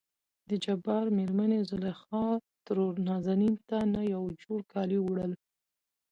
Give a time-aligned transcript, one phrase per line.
[0.49, 2.25] دجبار مېرمنې زليخا
[2.65, 5.31] ترور نازنين ته نه يو جوړ کالي وړل.